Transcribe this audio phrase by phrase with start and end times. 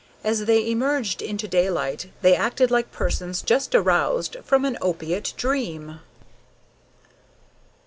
[0.23, 5.99] As they emerged into daylight they acted like persons just aroused from an opiate dream.